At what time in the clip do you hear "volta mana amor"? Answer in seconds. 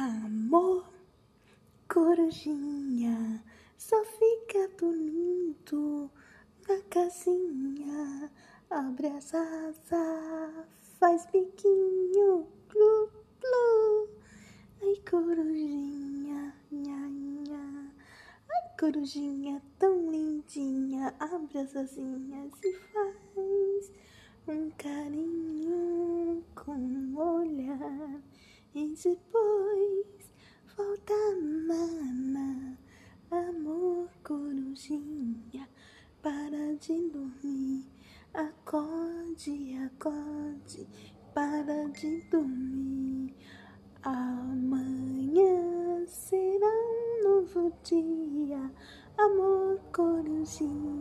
30.76-34.10